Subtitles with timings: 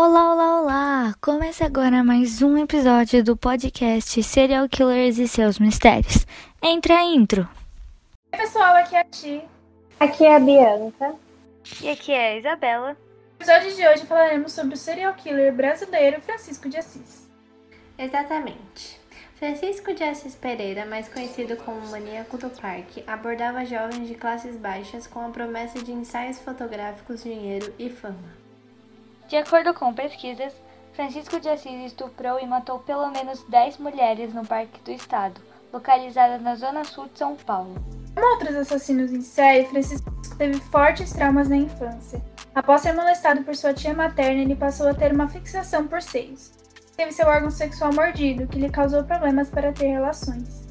[0.00, 1.14] Olá, olá, olá!
[1.20, 6.24] Começa agora mais um episódio do podcast Serial Killers e seus Mistérios.
[6.62, 7.48] Entra a intro!
[8.32, 9.42] Oi, pessoal, aqui é a Ti.
[9.98, 11.16] Aqui é a Bianca.
[11.82, 12.96] E aqui é a Isabela.
[13.40, 17.28] No episódio de hoje falaremos sobre o serial killer brasileiro Francisco de Assis.
[17.98, 19.00] Exatamente.
[19.34, 25.08] Francisco de Assis Pereira, mais conhecido como Maníaco do Parque, abordava jovens de classes baixas
[25.08, 28.47] com a promessa de ensaios fotográficos, dinheiro e fama.
[29.28, 30.54] De acordo com pesquisas,
[30.94, 35.38] Francisco de Assis estuprou e matou pelo menos 10 mulheres no Parque do Estado,
[35.70, 37.74] localizada na zona sul de São Paulo.
[38.14, 42.24] Como outros assassinos em série, Francisco teve fortes traumas na infância.
[42.54, 46.50] Após ser molestado por sua tia materna, ele passou a ter uma fixação por seios.
[46.96, 50.66] Teve seu órgão sexual mordido, que lhe causou problemas para ter relações.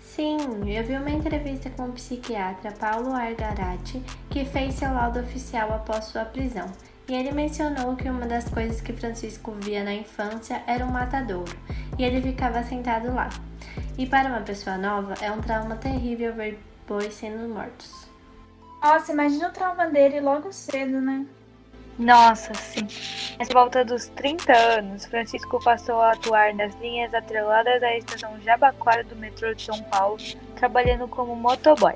[0.00, 4.00] Sim, eu vi uma entrevista com o psiquiatra Paulo Argarati,
[4.30, 6.70] que fez seu laudo oficial após sua prisão
[7.08, 11.56] e ele mencionou que uma das coisas que Francisco via na infância era um matadouro,
[11.98, 13.28] e ele ficava sentado lá.
[13.96, 18.06] E para uma pessoa nova, é um trauma terrível ver bois sendo mortos.
[18.82, 21.26] Nossa, imagina o trauma dele logo cedo, né?
[21.98, 22.86] Nossa, sim.
[23.38, 29.02] Por volta dos 30 anos, Francisco passou a atuar nas linhas atreladas à estação Jabaquara
[29.04, 30.18] do metrô de São Paulo,
[30.56, 31.94] trabalhando como motoboy.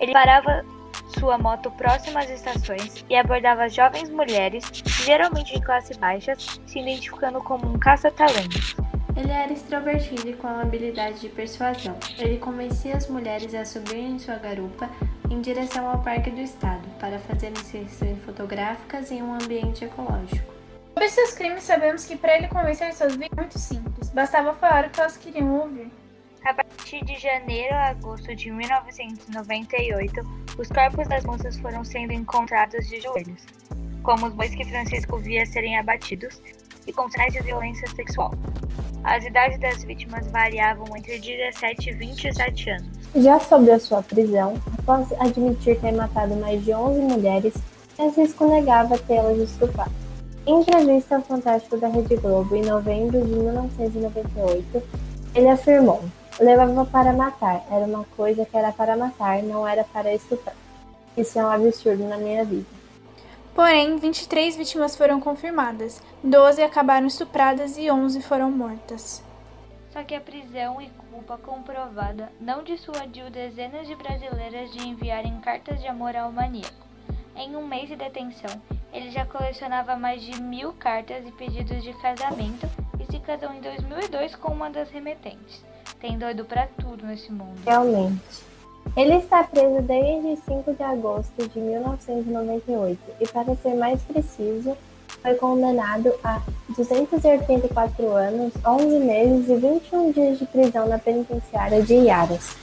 [0.00, 0.64] Ele parava
[1.08, 4.64] sua moto próxima às estações e abordava jovens mulheres,
[5.04, 8.76] geralmente de classe baixa, se identificando como um caça-talentos.
[9.16, 11.96] Ele era extrovertido e com habilidade de persuasão.
[12.18, 14.88] Ele convencia as mulheres a subir em sua garupa
[15.28, 20.54] em direção ao Parque do Estado para fazer sessões fotográficas em um ambiente ecológico.
[20.94, 24.10] Sobre seus crimes, sabemos que para ele convencer suas vítimas é muito simples.
[24.10, 25.90] Bastava falar o que elas queriam ouvir.
[26.44, 30.20] A partir de janeiro a agosto de 1998,
[30.58, 33.42] os corpos das moças foram sendo encontrados de joelhos,
[34.02, 36.42] como os bois que Francisco via serem abatidos,
[36.86, 38.32] e com sinais de violência sexual.
[39.04, 42.98] As idades das vítimas variavam entre 17 e 27 anos.
[43.14, 47.54] Já sobre a sua prisão, após admitir ter matado mais de 11 mulheres,
[47.94, 49.92] Francisco negava tê-las estuprado.
[50.46, 54.82] Em entrevista ao Fantástico da Rede Globo em novembro de 1998,
[55.34, 56.02] ele afirmou:
[56.40, 57.64] Levava para matar.
[57.70, 60.54] Era uma coisa que era para matar, não era para estuprar.
[61.16, 62.66] Isso é um absurdo na minha vida.
[63.54, 69.20] Porém, 23 vítimas foram confirmadas, 12 acabaram estupradas e 11 foram mortas.
[69.92, 75.80] Só que a prisão e culpa comprovada não dissuadiu dezenas de brasileiras de enviarem cartas
[75.80, 76.86] de amor ao maníaco.
[77.34, 78.62] Em um mês de detenção,
[78.92, 82.68] ele já colecionava mais de mil cartas e pedidos de casamento
[83.00, 85.64] e se casou em 2002 com uma das remetentes.
[86.00, 87.58] Tem doido para tudo nesse mundo.
[87.64, 88.46] Realmente.
[88.96, 94.76] Ele está preso desde 5 de agosto de 1998 e, para ser mais preciso,
[95.20, 96.40] foi condenado a
[96.76, 102.56] 284 anos, 11 meses e 21 dias de prisão na penitenciária de Iaras.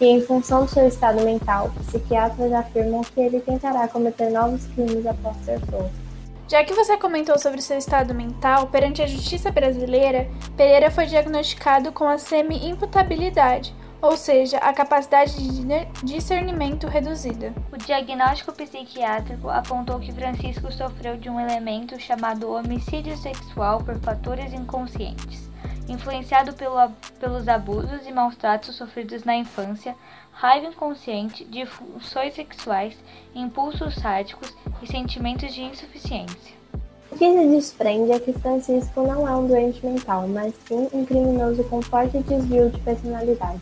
[0.00, 5.06] E, em função do seu estado mental, psiquiatras afirmam que ele tentará cometer novos crimes
[5.06, 6.03] após ser solto.
[6.46, 11.90] Já que você comentou sobre seu estado mental, perante a justiça brasileira, Pereira foi diagnosticado
[11.90, 17.54] com a semi-imputabilidade, ou seja, a capacidade de discernimento reduzida.
[17.72, 24.52] O diagnóstico psiquiátrico apontou que Francisco sofreu de um elemento chamado homicídio sexual por fatores
[24.52, 25.44] inconscientes
[25.88, 26.90] influenciado pelo,
[27.20, 29.94] pelos abusos e maus tratos sofridos na infância,
[30.32, 32.96] raiva inconsciente, disfunções sexuais,
[33.34, 34.52] impulsos sádicos
[34.82, 36.54] e sentimentos de insuficiência.
[37.10, 41.04] O que se desprende é que Francisco não é um doente mental, mas sim um
[41.04, 43.60] criminoso com forte desvio de personalidade,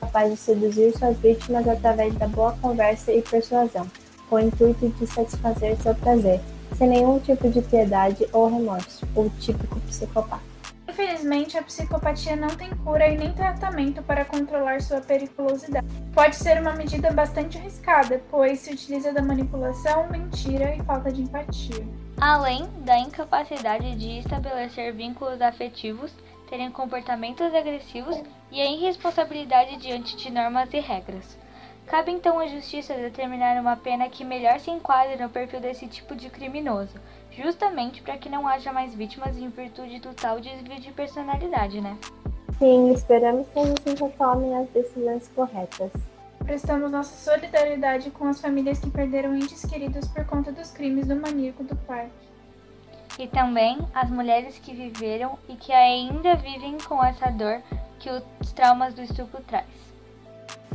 [0.00, 3.86] capaz de seduzir suas vítimas através da boa conversa e persuasão,
[4.30, 6.40] com o intuito de satisfazer seu prazer,
[6.76, 10.53] sem nenhum tipo de piedade ou remorso, o típico psicopata.
[10.94, 15.84] Infelizmente, a psicopatia não tem cura e nem tratamento para controlar sua periculosidade.
[16.14, 21.22] Pode ser uma medida bastante arriscada, pois se utiliza da manipulação, mentira e falta de
[21.22, 21.84] empatia.
[22.20, 26.12] Além da incapacidade de estabelecer vínculos afetivos,
[26.48, 31.36] terem comportamentos agressivos e a irresponsabilidade diante de normas e regras.
[31.88, 36.14] Cabe então à justiça determinar uma pena que melhor se enquadre no perfil desse tipo
[36.14, 36.94] de criminoso,
[37.36, 41.96] justamente para que não haja mais vítimas em virtude do tal desvio de personalidade, né?
[42.58, 45.90] Sim, esperamos que a justiça tome as decisões corretas.
[46.44, 51.16] Prestamos nossa solidariedade com as famílias que perderam entes queridos por conta dos crimes do
[51.16, 52.12] maníaco do parque.
[53.18, 57.62] E também as mulheres que viveram e que ainda vivem com essa dor
[57.98, 59.66] que os traumas do estupro traz.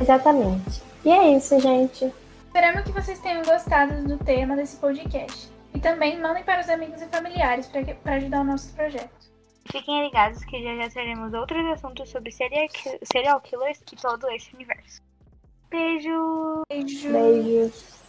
[0.00, 0.82] Exatamente.
[1.04, 2.12] E é isso, gente.
[2.46, 5.59] Esperamos que vocês tenham gostado do tema desse podcast.
[5.80, 7.66] E também mandem para os amigos e familiares
[8.02, 9.30] para ajudar o nosso projeto.
[9.72, 12.66] Fiquem ligados que já já teremos outros assuntos sobre serial,
[13.10, 15.00] serial killers e todo esse universo.
[15.70, 16.64] Beijo!
[16.68, 17.10] Beijo!
[17.10, 17.99] Beijos.